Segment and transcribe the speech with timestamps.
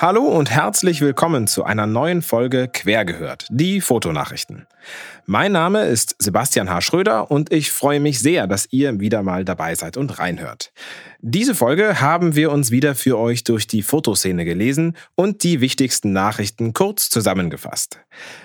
[0.00, 4.68] Hallo und herzlich willkommen zu einer neuen Folge Quergehört, die Fotonachrichten.
[5.26, 6.82] Mein Name ist Sebastian H.
[6.82, 10.70] Schröder und ich freue mich sehr, dass ihr wieder mal dabei seid und reinhört.
[11.18, 16.12] Diese Folge haben wir uns wieder für euch durch die Fotoszene gelesen und die wichtigsten
[16.12, 17.98] Nachrichten kurz zusammengefasst.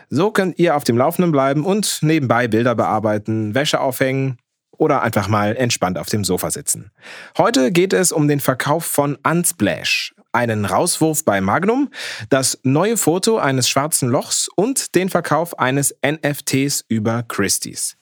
[0.10, 4.40] So könnt ihr auf dem Laufenden bleiben und nebenbei Bilder bearbeiten, Wäsche aufhängen,
[4.78, 6.91] oder einfach mal entspannt auf dem Sofa sitzen.
[7.38, 11.90] Heute geht es um den Verkauf von Unsplash, einen Rauswurf bei Magnum,
[12.30, 17.96] das neue Foto eines schwarzen Lochs und den Verkauf eines NFTs über Christie's.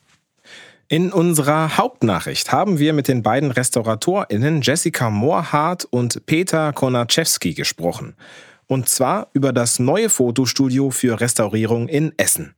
[0.88, 8.16] In unserer Hauptnachricht haben wir mit den beiden RestauratorInnen Jessica Moorhardt und Peter Konaczewski gesprochen.
[8.68, 12.56] Und zwar über das neue Fotostudio für Restaurierung in Essen.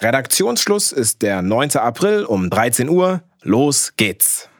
[0.00, 1.76] Redaktionsschluss ist der 9.
[1.76, 3.22] April um 13 Uhr.
[3.42, 4.50] Los geht's!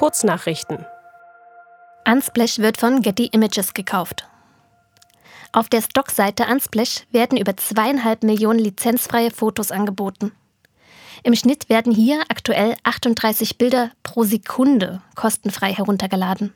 [0.00, 0.86] Kurznachrichten.
[2.06, 4.26] Unsplash wird von Getty Images gekauft.
[5.52, 10.32] Auf der Stockseite Unsplash werden über zweieinhalb Millionen lizenzfreie Fotos angeboten.
[11.22, 16.54] Im Schnitt werden hier aktuell 38 Bilder pro Sekunde kostenfrei heruntergeladen.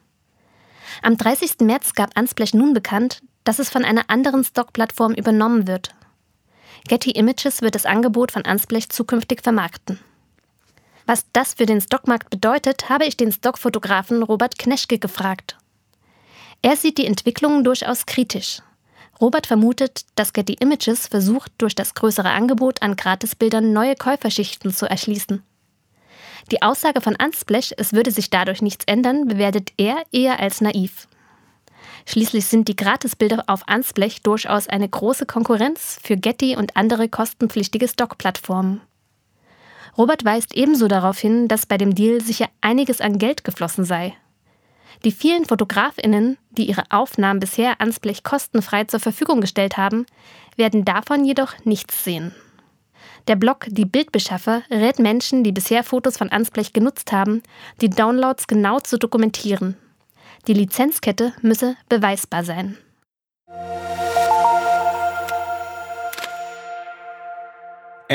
[1.02, 1.60] Am 30.
[1.60, 5.94] März gab Unsplash nun bekannt, dass es von einer anderen Stockplattform übernommen wird.
[6.88, 10.00] Getty Images wird das Angebot von Unsplash zukünftig vermarkten.
[11.06, 15.56] Was das für den Stockmarkt bedeutet, habe ich den Stockfotografen Robert Kneschke gefragt.
[16.62, 18.62] Er sieht die Entwicklungen durchaus kritisch.
[19.20, 24.86] Robert vermutet, dass Getty Images versucht, durch das größere Angebot an Gratisbildern neue Käuferschichten zu
[24.86, 25.42] erschließen.
[26.50, 31.06] Die Aussage von Unsplash, es würde sich dadurch nichts ändern, bewertet er eher als naiv.
[32.06, 37.88] Schließlich sind die Gratisbilder auf Unsplash durchaus eine große Konkurrenz für Getty und andere kostenpflichtige
[37.88, 38.80] Stockplattformen.
[39.96, 44.14] Robert weist ebenso darauf hin, dass bei dem Deal sicher einiges an Geld geflossen sei.
[45.04, 50.06] Die vielen Fotografinnen, die ihre Aufnahmen bisher ans Blech kostenfrei zur Verfügung gestellt haben,
[50.56, 52.34] werden davon jedoch nichts sehen.
[53.28, 57.42] Der Blog Die Bildbeschaffer rät Menschen, die bisher Fotos von Ansblech genutzt haben,
[57.80, 59.76] die Downloads genau zu dokumentieren.
[60.46, 62.76] Die Lizenzkette müsse beweisbar sein.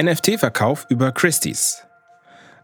[0.02, 1.84] NFT-Verkauf über Christie's.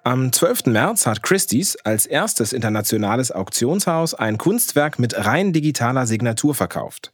[0.05, 0.67] Am 12.
[0.67, 7.11] März hat Christie's als erstes internationales Auktionshaus ein Kunstwerk mit rein digitaler Signatur verkauft.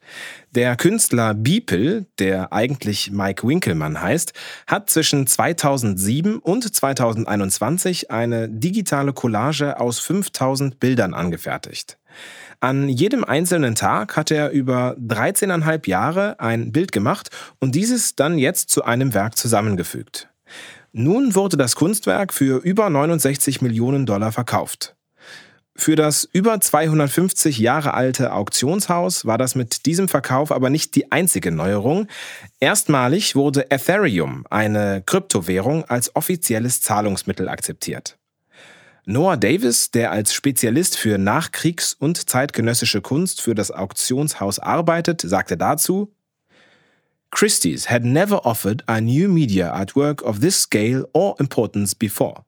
[0.51, 4.33] Der Künstler Beeple, der eigentlich Mike Winkelmann heißt,
[4.67, 11.97] hat zwischen 2007 und 2021 eine digitale Collage aus 5000 Bildern angefertigt.
[12.59, 17.29] An jedem einzelnen Tag hat er über 13,5 Jahre ein Bild gemacht
[17.59, 20.29] und dieses dann jetzt zu einem Werk zusammengefügt.
[20.93, 24.95] Nun wurde das Kunstwerk für über 69 Millionen Dollar verkauft.
[25.75, 31.11] Für das über 250 Jahre alte Auktionshaus war das mit diesem Verkauf aber nicht die
[31.11, 32.07] einzige Neuerung.
[32.59, 38.17] Erstmalig wurde Ethereum, eine Kryptowährung, als offizielles Zahlungsmittel akzeptiert.
[39.05, 45.57] Noah Davis, der als Spezialist für Nachkriegs- und zeitgenössische Kunst für das Auktionshaus arbeitet, sagte
[45.57, 46.13] dazu,
[47.31, 52.43] Christie's had never offered a new media artwork of this scale or importance before.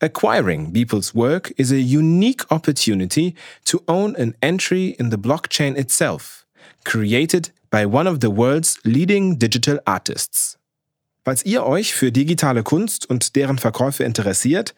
[0.00, 3.34] Acquiring Beeple's work is a unique opportunity
[3.66, 6.46] to own an entry in the blockchain itself,
[6.84, 10.56] created by one of the world's leading digital artists.
[11.22, 14.74] Falls ihr euch für digitale Kunst und deren Verkäufe interessiert,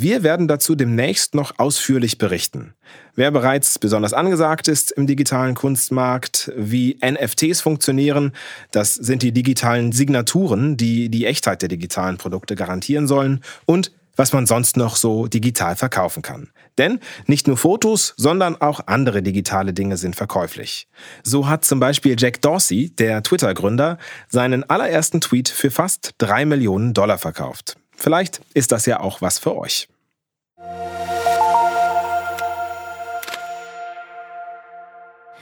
[0.00, 2.74] wir werden dazu demnächst noch ausführlich berichten.
[3.16, 8.30] Wer bereits besonders angesagt ist im digitalen Kunstmarkt, wie NFTs funktionieren,
[8.70, 14.32] das sind die digitalen Signaturen, die die Echtheit der digitalen Produkte garantieren sollen und was
[14.32, 16.50] man sonst noch so digital verkaufen kann.
[16.78, 20.86] Denn nicht nur Fotos, sondern auch andere digitale Dinge sind verkäuflich.
[21.24, 23.98] So hat zum Beispiel Jack Dorsey, der Twitter-Gründer,
[24.28, 27.77] seinen allerersten Tweet für fast drei Millionen Dollar verkauft.
[27.98, 29.88] Vielleicht ist das ja auch was für euch.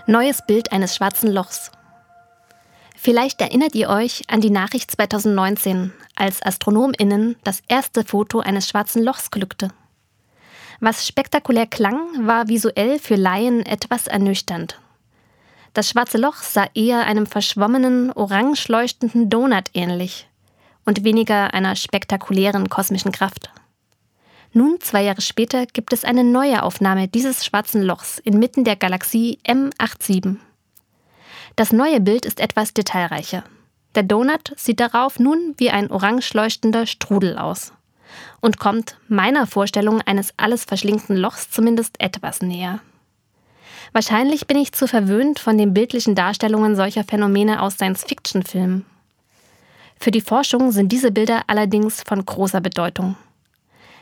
[0.06, 1.70] Neues Bild eines schwarzen Lochs.
[2.96, 9.02] Vielleicht erinnert ihr euch an die Nachricht 2019, als AstronomInnen das erste Foto eines schwarzen
[9.02, 9.68] Lochs glückte.
[10.80, 14.80] Was spektakulär klang, war visuell für Laien etwas ernüchternd.
[15.74, 20.26] Das schwarze Loch sah eher einem verschwommenen, orange leuchtenden Donut ähnlich
[20.86, 23.50] und weniger einer spektakulären kosmischen Kraft.
[24.52, 29.38] Nun, zwei Jahre später, gibt es eine neue Aufnahme dieses schwarzen Lochs inmitten der Galaxie
[29.46, 30.36] M87.
[31.56, 33.44] Das neue Bild ist etwas detailreicher.
[33.94, 37.72] Der Donut sieht darauf nun wie ein orange leuchtender Strudel aus.
[38.40, 42.80] und kommt meiner Vorstellung eines alles verschlingenden Lochs zumindest etwas näher.
[43.92, 48.84] Wahrscheinlich bin ich zu verwöhnt von den bildlichen Darstellungen solcher Phänomene aus Science-Fiction-Filmen.
[49.98, 53.16] Für die Forschung sind diese Bilder allerdings von großer Bedeutung.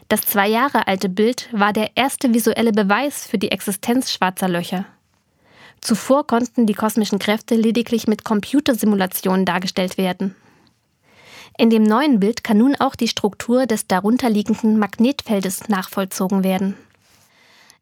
[0.08, 4.84] Das zwei Jahre alte Bild war der erste visuelle Beweis für die Existenz schwarzer Löcher.
[5.80, 10.34] Zuvor konnten die kosmischen Kräfte lediglich mit Computersimulationen dargestellt werden.
[11.56, 16.74] In dem neuen Bild kann nun auch die Struktur des darunterliegenden Magnetfeldes nachvollzogen werden.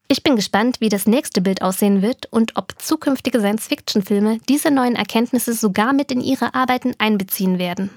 [0.08, 4.94] Ich bin gespannt, wie das nächste Bild aussehen wird und ob zukünftige Science-Fiction-Filme diese neuen
[4.94, 7.88] Erkenntnisse sogar mit in ihre Arbeiten einbeziehen werden.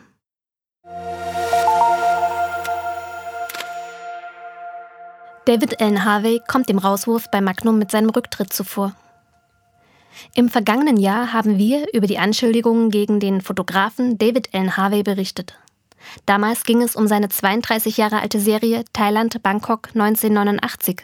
[5.45, 8.93] David Allen Harvey kommt dem Rauswurf bei Magnum mit seinem Rücktritt zuvor.
[10.35, 15.57] Im vergangenen Jahr haben wir über die Anschuldigungen gegen den Fotografen David Allen Harvey berichtet.
[16.27, 21.03] Damals ging es um seine 32 Jahre alte Serie Thailand Bangkok 1989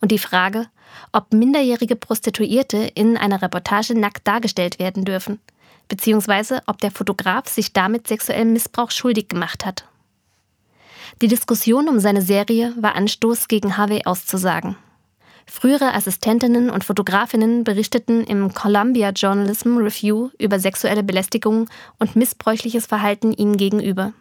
[0.00, 0.66] und die Frage,
[1.10, 5.40] ob minderjährige Prostituierte in einer Reportage nackt dargestellt werden dürfen,
[5.88, 9.84] beziehungsweise ob der Fotograf sich damit sexuellem Missbrauch schuldig gemacht hat.
[11.22, 14.76] Die Diskussion um seine Serie war Anstoß gegen Harvey auszusagen.
[15.46, 21.68] Frühere Assistentinnen und Fotografinnen berichteten im Columbia Journalism Review über sexuelle Belästigung
[21.98, 24.12] und missbräuchliches Verhalten ihnen gegenüber.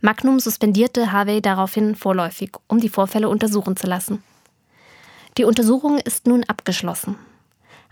[0.00, 4.22] Magnum suspendierte Harvey daraufhin vorläufig, um die Vorfälle untersuchen zu lassen.
[5.38, 7.16] Die Untersuchung ist nun abgeschlossen.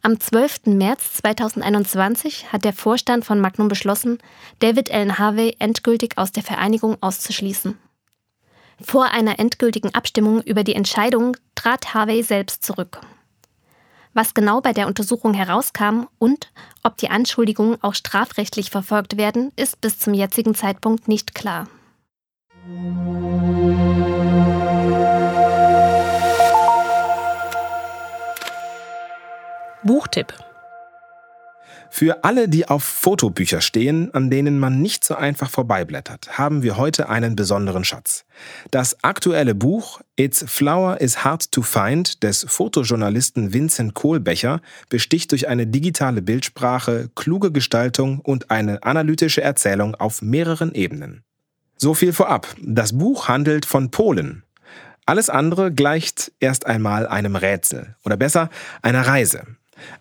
[0.04, 0.66] Am 12.
[0.66, 4.18] März 2021 hat der Vorstand von Magnum beschlossen,
[4.58, 7.78] David Allen Harvey endgültig aus der Vereinigung auszuschließen.
[8.80, 13.00] Vor einer endgültigen Abstimmung über die Entscheidung trat Harvey selbst zurück.
[14.12, 16.50] Was genau bei der Untersuchung herauskam und
[16.82, 21.68] ob die Anschuldigungen auch strafrechtlich verfolgt werden, ist bis zum jetzigen Zeitpunkt nicht klar.
[29.84, 30.32] Buchtipp.
[31.90, 36.76] Für alle, die auf Fotobücher stehen, an denen man nicht so einfach vorbeiblättert, haben wir
[36.76, 38.24] heute einen besonderen Schatz.
[38.70, 45.48] Das aktuelle Buch It's Flower is Hard to Find des Fotojournalisten Vincent Kohlbecher besticht durch
[45.48, 51.24] eine digitale Bildsprache, kluge Gestaltung und eine analytische Erzählung auf mehreren Ebenen.
[51.76, 52.46] So viel vorab.
[52.62, 54.44] Das Buch handelt von Polen.
[55.04, 58.48] Alles andere gleicht erst einmal einem Rätsel oder besser
[58.80, 59.44] einer Reise.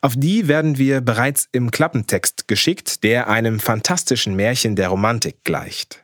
[0.02, 6.04] Auf die werden wir bereits im Klappentext geschickt, der einem fantastischen Märchen der Romantik gleicht.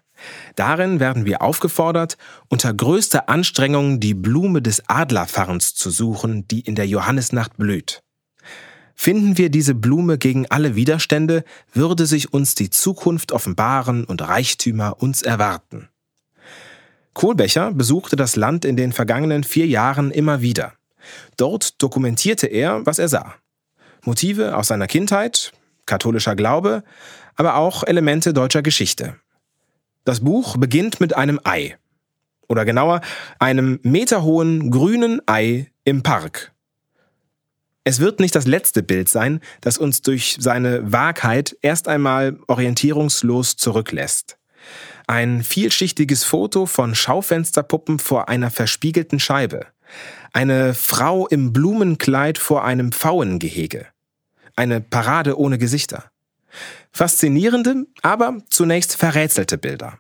[0.56, 2.18] Darin werden wir aufgefordert,
[2.50, 8.02] unter größter Anstrengung die Blume des Adlerfarns zu suchen, die in der Johannisnacht blüht.
[8.96, 15.00] Finden wir diese Blume gegen alle Widerstände, würde sich uns die Zukunft offenbaren und Reichtümer
[15.00, 15.90] uns erwarten.
[17.14, 20.74] Kohlbecher besuchte das Land in den vergangenen vier Jahren immer wieder.
[21.38, 23.36] Dort dokumentierte er, was er sah.
[24.04, 25.52] Motive aus seiner Kindheit,
[25.86, 26.84] katholischer Glaube,
[27.36, 29.16] aber auch Elemente deutscher Geschichte.
[30.06, 31.78] Das Buch beginnt mit einem Ei.
[32.48, 33.02] Oder genauer,
[33.40, 36.54] einem meterhohen grünen Ei im Park.
[37.84, 43.56] Es wird nicht das letzte Bild sein, das uns durch seine Wahrheit erst einmal orientierungslos
[43.56, 44.38] zurücklässt.
[45.08, 49.68] Ein vielschichtiges Foto von Schaufensterpuppen vor einer verspiegelten Scheibe.
[50.38, 53.88] Eine Frau im Blumenkleid vor einem Pfauengehege.
[54.56, 56.12] Eine Parade ohne Gesichter.
[56.92, 59.98] Faszinierende, aber zunächst verrätselte Bilder.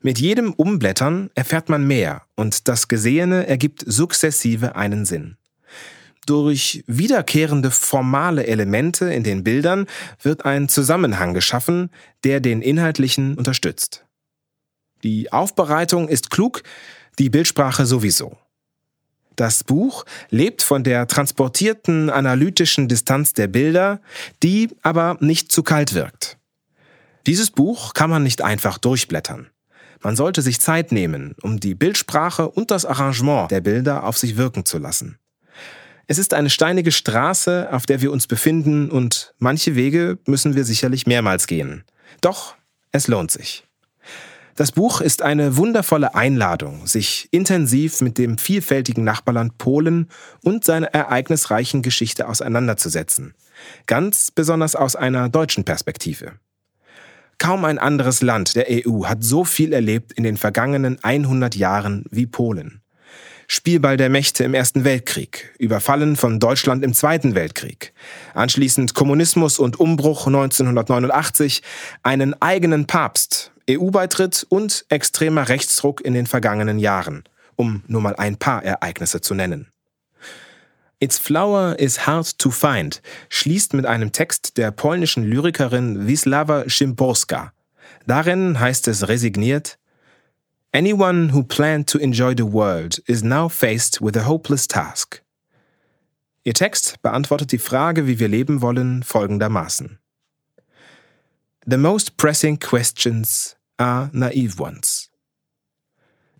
[0.00, 5.36] Mit jedem Umblättern erfährt man mehr und das Gesehene ergibt sukzessive einen Sinn.
[6.26, 9.86] Durch wiederkehrende formale Elemente in den Bildern
[10.20, 11.90] wird ein Zusammenhang geschaffen,
[12.24, 14.06] der den inhaltlichen unterstützt.
[15.04, 16.64] Die Aufbereitung ist klug,
[17.20, 18.36] die Bildsprache sowieso.
[19.36, 24.00] Das Buch lebt von der transportierten analytischen Distanz der Bilder,
[24.42, 26.38] die aber nicht zu kalt wirkt.
[27.26, 29.48] Dieses Buch kann man nicht einfach durchblättern.
[30.02, 34.36] Man sollte sich Zeit nehmen, um die Bildsprache und das Arrangement der Bilder auf sich
[34.36, 35.18] wirken zu lassen.
[36.08, 40.64] Es ist eine steinige Straße, auf der wir uns befinden, und manche Wege müssen wir
[40.64, 41.84] sicherlich mehrmals gehen.
[42.20, 42.56] Doch
[42.90, 43.64] es lohnt sich.
[44.54, 50.08] Das Buch ist eine wundervolle Einladung, sich intensiv mit dem vielfältigen Nachbarland Polen
[50.44, 53.34] und seiner ereignisreichen Geschichte auseinanderzusetzen.
[53.86, 56.32] Ganz besonders aus einer deutschen Perspektive.
[57.38, 62.04] Kaum ein anderes Land der EU hat so viel erlebt in den vergangenen 100 Jahren
[62.10, 62.82] wie Polen.
[63.48, 67.92] Spielball der Mächte im Ersten Weltkrieg, überfallen von Deutschland im Zweiten Weltkrieg,
[68.34, 71.62] anschließend Kommunismus und Umbruch 1989,
[72.02, 77.24] einen eigenen Papst, EU-Beitritt und extremer Rechtsdruck in den vergangenen Jahren,
[77.56, 79.70] um nur mal ein paar Ereignisse zu nennen.
[81.00, 87.52] Its Flower is Hard to Find schließt mit einem Text der polnischen Lyrikerin Wisława Szymborska.
[88.06, 89.78] Darin heißt es resigniert,
[90.74, 95.22] Anyone who planned to enjoy the world is now faced with a hopeless task.
[96.44, 99.98] Ihr Text beantwortet die Frage, wie wir leben wollen, folgendermaßen.
[101.64, 105.10] The most pressing questions are naive ones.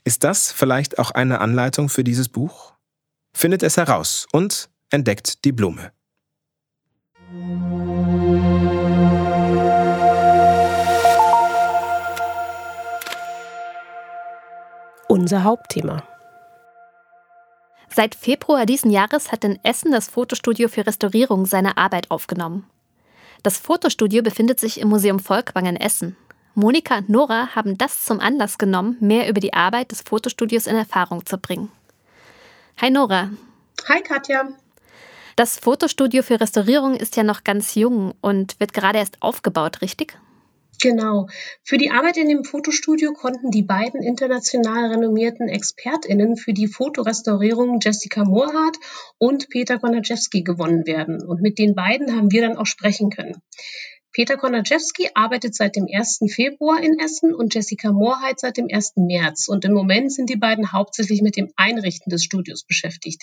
[0.04, 2.72] Ist das vielleicht auch eine Anleitung für dieses Buch?
[3.32, 5.92] findet es heraus und entdeckt die Blume.
[15.08, 16.04] Unser Hauptthema.
[17.94, 22.66] Seit Februar diesen Jahres hat in Essen das Fotostudio für Restaurierung seine Arbeit aufgenommen.
[23.42, 26.16] Das Fotostudio befindet sich im Museum Volkwang in Essen.
[26.54, 30.76] Monika und Nora haben das zum Anlass genommen, mehr über die Arbeit des Fotostudios in
[30.76, 31.72] Erfahrung zu bringen.
[32.80, 33.30] Hi Nora.
[33.88, 34.48] Hi Katja.
[35.34, 40.16] Das Fotostudio für Restaurierung ist ja noch ganz jung und wird gerade erst aufgebaut, richtig?
[40.82, 41.28] Genau.
[41.62, 47.78] Für die Arbeit in dem Fotostudio konnten die beiden international renommierten ExpertInnen für die Fotorestaurierung
[47.80, 48.78] Jessica Moorhardt
[49.16, 51.24] und Peter Konaczewski gewonnen werden.
[51.24, 53.36] Und mit den beiden haben wir dann auch sprechen können.
[54.10, 56.18] Peter Konaczewski arbeitet seit dem 1.
[56.34, 58.94] Februar in Essen und Jessica Moorheit seit dem 1.
[58.96, 59.46] März.
[59.46, 63.22] Und im Moment sind die beiden hauptsächlich mit dem Einrichten des Studios beschäftigt.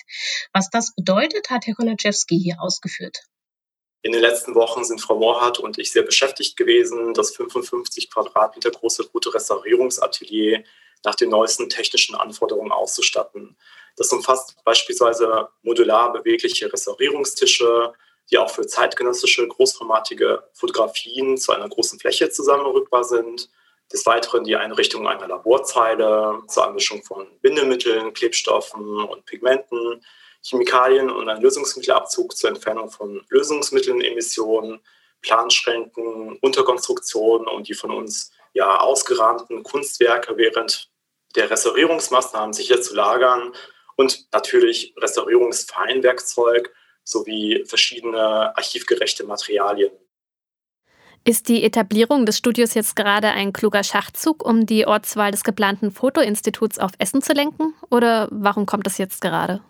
[0.54, 3.18] Was das bedeutet, hat Herr Konaczewski hier ausgeführt.
[4.02, 8.70] In den letzten Wochen sind Frau Moorhardt und ich sehr beschäftigt gewesen, das 55 Quadratmeter
[8.70, 10.64] große Fotorestaurierungsatelier
[11.04, 13.56] nach den neuesten technischen Anforderungen auszustatten.
[13.96, 17.92] Das umfasst beispielsweise modular bewegliche Restaurierungstische,
[18.30, 23.50] die auch für zeitgenössische großformatige Fotografien zu einer großen Fläche zusammenrückbar sind.
[23.92, 30.02] Des Weiteren die Einrichtung einer Laborzeile zur Anmischung von Bindemitteln, Klebstoffen und Pigmenten,
[30.42, 34.80] Chemikalien und ein Lösungsmittelabzug zur Entfernung von Lösungsmittelnemissionen,
[35.22, 40.90] Planschränken, Unterkonstruktionen und die von uns ja ausgerahmten Kunstwerke während
[41.36, 43.52] der Restaurierungsmaßnahmen sicher zu lagern
[43.96, 46.72] und natürlich Restaurierungsfeinwerkzeug
[47.04, 49.92] sowie verschiedene archivgerechte Materialien.
[51.22, 55.90] Ist die Etablierung des Studios jetzt gerade ein kluger Schachzug, um die Ortswahl des geplanten
[55.90, 57.74] Fotoinstituts auf Essen zu lenken?
[57.90, 59.60] Oder warum kommt das jetzt gerade?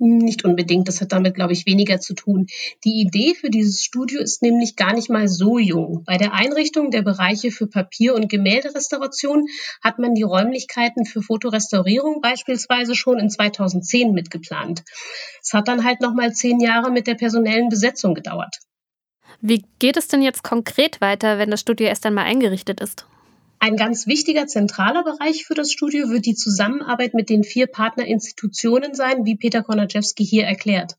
[0.00, 2.46] Nicht unbedingt, das hat damit, glaube ich, weniger zu tun.
[2.84, 6.04] Die Idee für dieses Studio ist nämlich gar nicht mal so jung.
[6.04, 9.46] Bei der Einrichtung der Bereiche für Papier- und Gemälderestauration
[9.82, 14.84] hat man die Räumlichkeiten für Fotorestaurierung beispielsweise schon in 2010 mitgeplant.
[15.42, 18.54] Es hat dann halt nochmal zehn Jahre mit der personellen Besetzung gedauert.
[19.40, 23.04] Wie geht es denn jetzt konkret weiter, wenn das Studio erst einmal eingerichtet ist?
[23.60, 28.94] Ein ganz wichtiger zentraler Bereich für das Studio wird die Zusammenarbeit mit den vier Partnerinstitutionen
[28.94, 30.94] sein, wie Peter Konaczewski hier erklärt.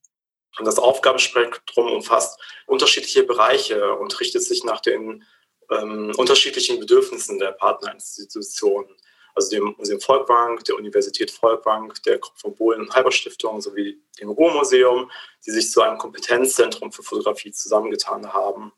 [0.64, 5.24] Das Aufgabenspektrum umfasst unterschiedliche Bereiche und richtet sich nach den
[5.72, 8.90] ähm, unterschiedlichen Bedürfnissen der Partnerinstitutionen,
[9.36, 14.30] also dem Museum Volkbank, der Universität Volkbank, der Krupp von Bohlen Halber Stiftung sowie dem
[14.30, 15.10] Ruhrmuseum,
[15.46, 18.74] die sich zu einem Kompetenzzentrum für Fotografie zusammengetan haben.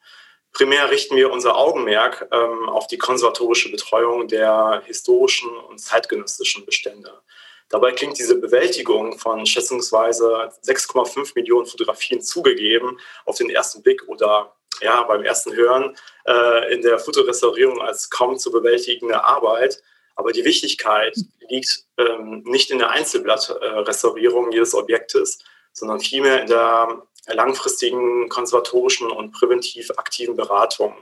[0.54, 7.22] Primär richten wir unser Augenmerk ähm, auf die konservatorische Betreuung der historischen und zeitgenössischen Bestände.
[7.70, 14.54] Dabei klingt diese Bewältigung von schätzungsweise 6,5 Millionen Fotografien zugegeben auf den ersten Blick oder
[14.82, 15.96] ja, beim ersten Hören
[16.28, 19.82] äh, in der Fotorestaurierung als kaum zu bewältigende Arbeit.
[20.16, 21.16] Aber die Wichtigkeit
[21.50, 25.40] liegt ähm, nicht in der Einzelblattrestaurierung jedes Objektes,
[25.72, 30.96] sondern vielmehr in der langfristigen konservatorischen und präventiv aktiven Beratung,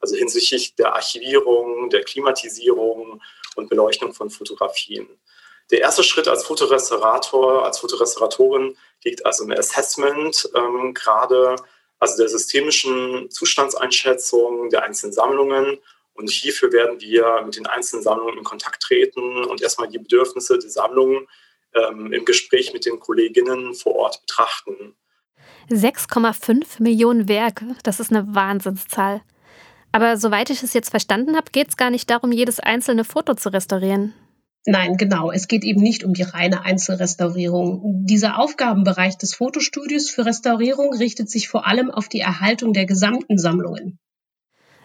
[0.00, 3.20] also hinsichtlich der Archivierung, der Klimatisierung
[3.56, 5.08] und Beleuchtung von Fotografien.
[5.70, 11.56] Der erste Schritt als Fotorestaurator, als Fotorestauratorin liegt also im Assessment, ähm, gerade
[11.98, 15.78] also der systemischen Zustandseinschätzung der einzelnen Sammlungen.
[16.14, 20.58] Und hierfür werden wir mit den einzelnen Sammlungen in Kontakt treten und erstmal die Bedürfnisse
[20.58, 21.26] der Sammlungen
[21.74, 24.94] ähm, im Gespräch mit den Kolleginnen vor Ort betrachten.
[25.70, 29.20] 6,5 Millionen Werke, das ist eine Wahnsinnszahl.
[29.92, 33.34] Aber soweit ich es jetzt verstanden habe, geht es gar nicht darum, jedes einzelne Foto
[33.34, 34.12] zu restaurieren.
[34.66, 35.30] Nein, genau.
[35.30, 38.04] Es geht eben nicht um die reine Einzelrestaurierung.
[38.04, 43.38] Dieser Aufgabenbereich des Fotostudios für Restaurierung richtet sich vor allem auf die Erhaltung der gesamten
[43.38, 43.98] Sammlungen.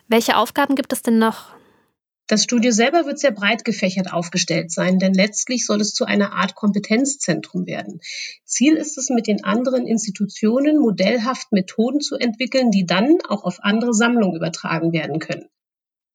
[0.08, 1.48] Welche Aufgaben gibt es denn noch?
[2.32, 6.32] Das Studio selber wird sehr breit gefächert aufgestellt sein, denn letztlich soll es zu einer
[6.32, 8.00] Art Kompetenzzentrum werden.
[8.46, 13.58] Ziel ist es, mit den anderen Institutionen modellhaft Methoden zu entwickeln, die dann auch auf
[13.60, 15.50] andere Sammlungen übertragen werden können.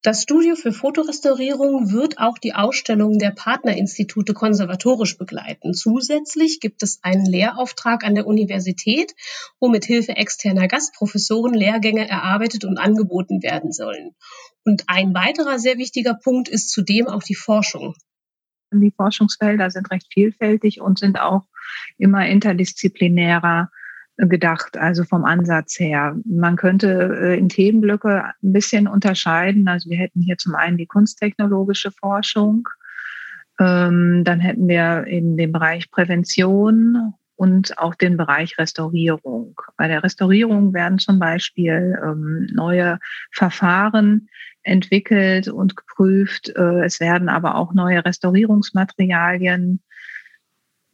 [0.02, 5.74] Das Studio für Fotorestaurierung wird auch die Ausstellung der Partnerinstitute konservatorisch begleiten.
[5.74, 9.14] Zusätzlich gibt es einen Lehrauftrag an der Universität,
[9.58, 14.14] wo mit Hilfe externer Gastprofessoren Lehrgänge erarbeitet und angeboten werden sollen.
[14.64, 17.94] Und ein weiterer sehr wichtiger Punkt ist zudem auch die Forschung.
[18.72, 21.46] Die Forschungsfelder sind recht vielfältig und sind auch
[21.98, 23.70] immer interdisziplinärer
[24.18, 26.16] gedacht, also vom Ansatz her.
[26.24, 29.68] Man könnte äh, in Themenblöcke ein bisschen unterscheiden.
[29.68, 32.68] Also wir hätten hier zum einen die kunsttechnologische Forschung,
[33.60, 39.54] ähm, dann hätten wir in dem Bereich Prävention und auch den Bereich Restaurierung.
[39.76, 42.98] Bei der Restaurierung werden zum Beispiel ähm, neue
[43.32, 44.28] Verfahren
[44.62, 46.50] entwickelt und geprüft.
[46.56, 49.80] Äh, es werden aber auch neue Restaurierungsmaterialien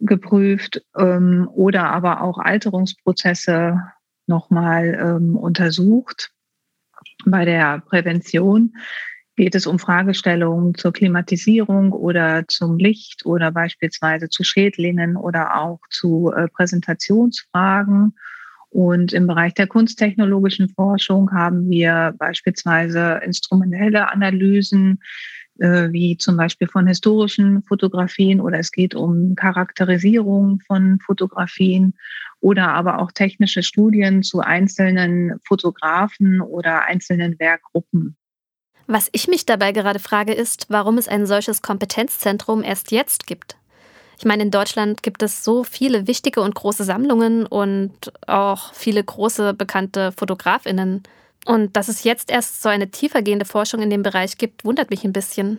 [0.03, 3.81] geprüft ähm, oder aber auch Alterungsprozesse
[4.27, 6.31] nochmal ähm, untersucht.
[7.25, 8.75] Bei der Prävention
[9.37, 15.81] geht es um Fragestellungen zur Klimatisierung oder zum Licht oder beispielsweise zu Schädlingen oder auch
[15.91, 18.15] zu äh, Präsentationsfragen.
[18.71, 25.03] Und im Bereich der kunsttechnologischen Forschung haben wir beispielsweise instrumentelle Analysen
[25.57, 31.95] wie zum Beispiel von historischen Fotografien oder es geht um Charakterisierung von Fotografien
[32.41, 38.17] oder aber auch technische Studien zu einzelnen Fotografen oder einzelnen Werkgruppen.
[38.87, 43.57] Was ich mich dabei gerade frage, ist, warum es ein solches Kompetenzzentrum erst jetzt gibt.
[44.19, 49.03] Ich meine, in Deutschland gibt es so viele wichtige und große Sammlungen und auch viele
[49.03, 51.03] große bekannte Fotografinnen.
[51.47, 55.05] Und dass es jetzt erst so eine tiefergehende Forschung in dem Bereich gibt, wundert mich
[55.05, 55.59] ein bisschen.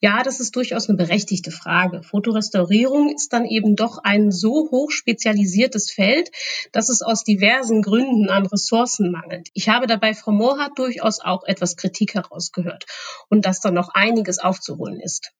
[0.00, 2.02] Ja, das ist durchaus eine berechtigte Frage.
[2.02, 6.30] Fotorestaurierung ist dann eben doch ein so hoch spezialisiertes Feld,
[6.72, 9.48] dass es aus diversen Gründen an Ressourcen mangelt.
[9.54, 12.86] Ich habe dabei Frau Mohrhardt durchaus auch etwas Kritik herausgehört
[13.28, 15.32] und dass da noch einiges aufzuholen ist.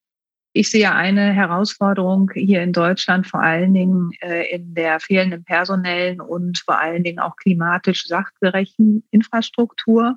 [0.52, 6.20] Ich sehe eine Herausforderung hier in Deutschland vor allen Dingen äh, in der fehlenden personellen
[6.20, 10.16] und vor allen Dingen auch klimatisch sachgerechten Infrastruktur.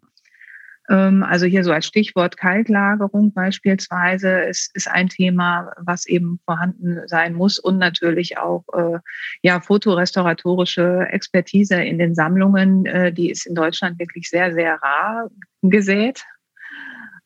[0.89, 7.07] Ähm, also hier so als Stichwort Kalklagerung beispielsweise ist, ist ein Thema, was eben vorhanden
[7.07, 8.97] sein muss und natürlich auch äh,
[9.43, 15.29] ja fotorestauratorische Expertise in den Sammlungen, äh, die ist in Deutschland wirklich sehr sehr rar
[15.61, 16.23] gesät.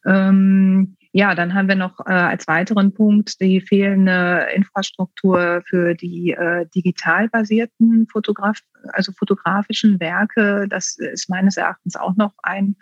[0.06, 6.32] Ähm, ja, dann haben wir noch äh, als weiteren Punkt die fehlende Infrastruktur für die
[6.32, 8.60] äh, digital basierten Fotograf
[8.94, 10.68] also fotografischen Werke.
[10.70, 12.76] Das ist meines Erachtens auch noch ein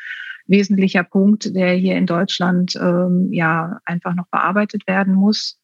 [0.48, 5.60] wesentlicher Punkt, der hier in Deutschland ähm, ja einfach noch bearbeitet werden muss.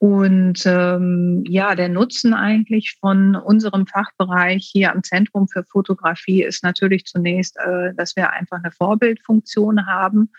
[0.00, 6.64] Und ähm, ja, der Nutzen eigentlich von unserem Fachbereich hier am Zentrum für Fotografie ist
[6.64, 10.30] natürlich zunächst, äh, dass wir einfach eine Vorbildfunktion haben,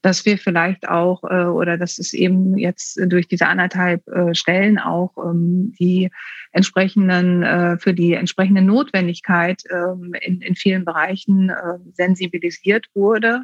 [0.00, 4.78] dass wir vielleicht auch äh, oder dass es eben jetzt durch diese anderthalb äh, Stellen
[4.78, 6.10] auch ähm, die
[6.52, 13.42] entsprechenden äh, für die entsprechende Notwendigkeit äh, in, in vielen Bereichen äh, sensibilisiert wurde.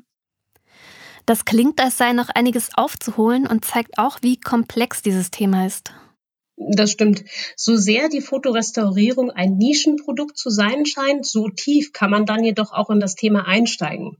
[1.26, 5.92] Das klingt, als sei noch einiges aufzuholen und zeigt auch, wie komplex dieses Thema ist.
[6.58, 7.22] Das stimmt.
[7.54, 12.72] So sehr die Fotorestaurierung ein Nischenprodukt zu sein scheint, so tief kann man dann jedoch
[12.72, 14.16] auch in das Thema einsteigen.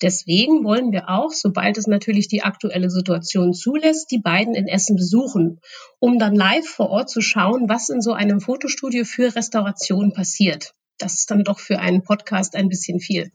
[0.00, 4.94] Deswegen wollen wir auch, sobald es natürlich die aktuelle Situation zulässt, die beiden in Essen
[4.94, 5.60] besuchen,
[5.98, 10.74] um dann live vor Ort zu schauen, was in so einem Fotostudio für Restauration passiert.
[10.98, 13.32] Das ist dann doch für einen Podcast ein bisschen viel.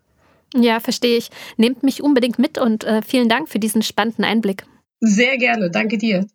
[0.56, 1.30] Ja, verstehe ich.
[1.58, 4.64] Nehmt mich unbedingt mit und äh, vielen Dank für diesen spannenden Einblick.
[5.02, 6.26] Sehr gerne, danke dir.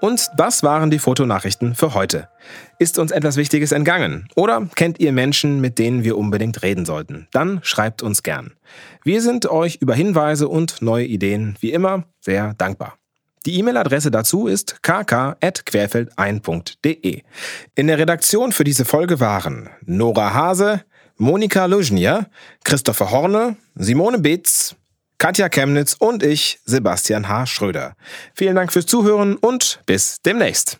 [0.00, 2.28] Und das waren die Fotonachrichten für heute.
[2.80, 4.26] Ist uns etwas Wichtiges entgangen?
[4.34, 7.28] Oder kennt ihr Menschen, mit denen wir unbedingt reden sollten?
[7.30, 8.54] Dann schreibt uns gern.
[9.04, 12.98] Wir sind euch über Hinweise und neue Ideen wie immer sehr dankbar.
[13.44, 17.22] Die E-Mail-Adresse dazu ist kk.querfeldein.de.
[17.74, 20.84] In der Redaktion für diese Folge waren Nora Hase,
[21.16, 22.26] Monika Luznia,
[22.64, 24.76] Christopher Horne, Simone Beetz,
[25.18, 27.46] Katja Chemnitz und ich, Sebastian H.
[27.46, 27.96] Schröder.
[28.34, 30.78] Vielen Dank fürs Zuhören und bis demnächst.